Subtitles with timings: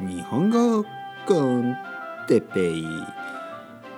[0.00, 0.84] 日本語
[1.26, 1.76] コン
[2.28, 2.86] テペイ。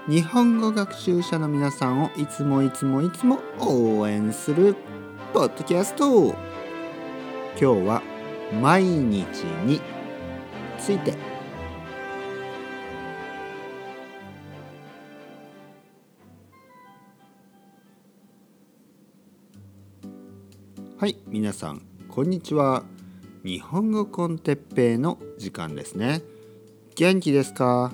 [0.08, 4.76] 日本語学習者の皆さんをいつもいつもいつも応援する
[5.34, 6.28] ポッドキャスト。
[6.28, 6.34] 今
[7.58, 8.02] 日は
[8.62, 9.82] 毎日に
[10.78, 11.18] ついて。
[20.98, 22.84] はい皆さんこんにちは。
[23.42, 26.20] 日本語コンテッペイの時間ですね。
[26.94, 27.90] 元気ですか？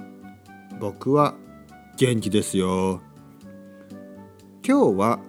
[0.80, 1.36] 僕は
[1.96, 3.00] 元気ですよ。
[4.66, 5.20] 今日は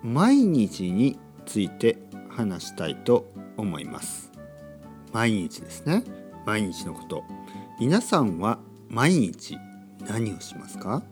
[0.00, 1.98] 毎日について
[2.28, 4.30] 話したいと思います。
[5.12, 6.04] 毎日ですね。
[6.46, 7.24] 毎日のこと。
[7.80, 9.58] 皆さんは毎日
[10.08, 11.02] 何をしますか？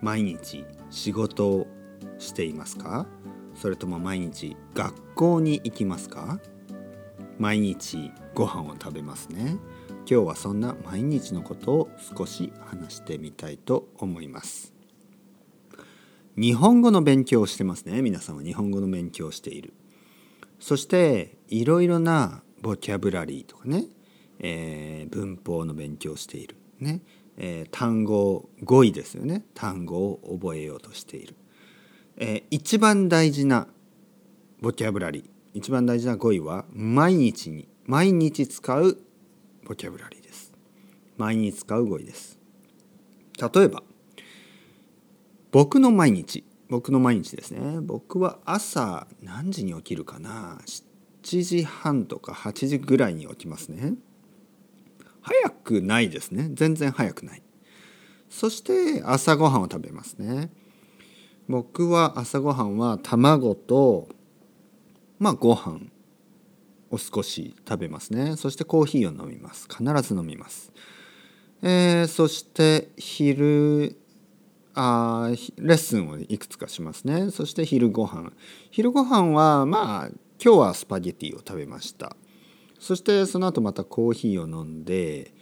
[0.00, 1.66] 毎日仕事を
[2.20, 3.08] していますか？
[3.56, 6.38] それとも毎日学校に行きますか？
[7.38, 9.56] 毎日ご飯を食べますね。
[10.08, 14.72] 今日はそんな毎日のことを少し話してみたいと思います。
[16.36, 18.02] 日本語の勉強をしてますね。
[18.02, 19.74] 皆さんは日本語の勉強をしている。
[20.58, 23.84] そしていろいろなボキャブラリーとかね、
[24.38, 26.56] えー、文法の勉強をしている。
[26.80, 27.02] ね、
[27.36, 29.44] えー、単語語彙ですよね。
[29.54, 31.34] 単語を覚えようとしている、
[32.16, 33.68] えー、一番大事な
[34.60, 35.31] ボキャブラリー。
[35.54, 38.98] 一番大事な語彙は毎日に毎日使う
[39.64, 40.52] ボキャブラリーです。
[41.16, 42.38] 毎日使う語彙です。
[43.54, 43.82] 例えば
[45.50, 47.80] 僕の毎日僕の毎日ですね。
[47.82, 50.58] 僕は朝何時に起きるかな
[51.22, 53.94] ？7時半とか8時ぐらいに起きますね。
[55.20, 56.48] 早くないですね。
[56.54, 57.42] 全然早くない。
[58.30, 60.50] そして朝ごはんを食べますね。
[61.46, 64.08] 僕は朝ごはんは卵と
[65.22, 65.78] まあご飯
[66.90, 68.36] を少し食べますね。
[68.36, 69.68] そしてコーヒーを飲みます。
[69.68, 70.72] 必ず飲みます、
[71.62, 73.96] えー、そして昼
[74.74, 77.30] あレッスンをいくつかしますね。
[77.30, 78.32] そして昼ご飯。
[78.72, 80.08] 昼ご飯はまあ
[80.42, 82.16] 今日はスパゲティを食べました。
[82.80, 85.32] そしてその後またコーヒーを飲んで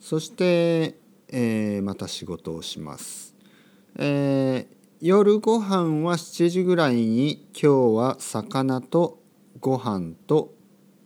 [0.00, 0.98] そして、
[1.28, 3.34] えー、また仕事をします、
[3.98, 9.25] えー、夜ご飯は7時ぐらいに今日は魚と
[9.60, 10.54] ご飯と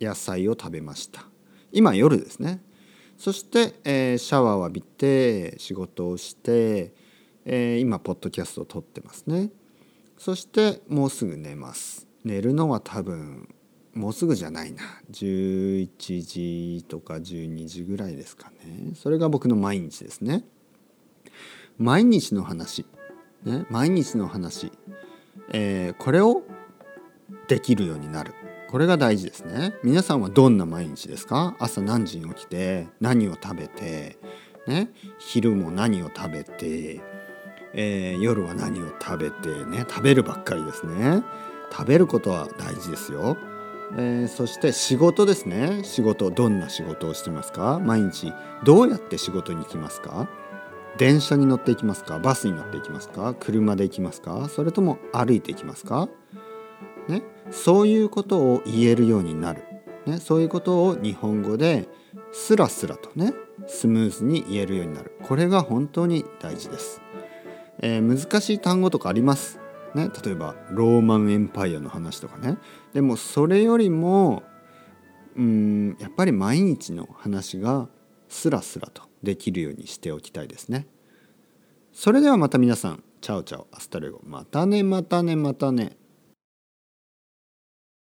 [0.01, 1.25] 野菜を食べました。
[1.73, 2.63] 今夜ですね。
[3.17, 6.95] そして、えー、シャワーを浴びて仕事をして、
[7.45, 9.51] えー、今ポッドキャストを撮ってますね。
[10.17, 12.07] そしてもうすぐ寝ます。
[12.25, 13.55] 寝るのは多分
[13.95, 14.83] もうすぐじゃないな。
[15.11, 18.93] 11時とか12時ぐらいですかね。
[18.95, 20.45] それが僕の毎日ですね。
[21.77, 22.87] 毎日の話、
[23.45, 24.71] ね、毎日の話、
[25.53, 26.43] えー、これを
[27.49, 28.35] できるようになる。
[28.71, 29.75] これが大事ですね。
[29.83, 31.57] 皆さんはどんな毎日ですか？
[31.59, 34.17] 朝何時に起きて何を食べて、
[34.69, 37.01] ね、昼も何を食べて、
[37.75, 41.25] えー、夜は何を食べてね食べるばっかりですね。
[41.73, 43.37] 食べることは大事ですよ、
[43.97, 45.83] えー、そして仕事ですね。
[45.83, 47.81] 仕事どんな仕事をしてますか？
[47.81, 48.33] 毎日
[48.65, 50.29] どうやって仕事に行きますか？
[50.97, 52.21] 電車に乗っていきますか？
[52.21, 53.35] バスに乗っていきますか？
[53.41, 54.49] 車で行きますか？
[54.49, 56.09] それとも歩いていきますか？
[57.11, 59.63] ね、そういうことを言えるようになる、
[60.07, 61.89] ね、そういうことを日本語で
[62.33, 63.35] スラスラとね
[63.67, 65.17] スムーズに言えるようになる。
[65.23, 67.03] これが本当に大事です、
[67.81, 69.59] えー、難しい単語とかあります、
[69.95, 72.57] ね、例えば Roman Empire の話とかね。
[72.95, 74.43] でもそれよりも
[75.37, 77.89] うんやっぱり毎日の話が
[78.29, 80.87] スラスラとできるようにしておきたいですね。
[81.93, 83.03] それではまた皆さん。
[83.21, 83.67] Ciao ciao。
[83.73, 84.21] Hasta luego。
[84.25, 85.97] またねまたねまたね。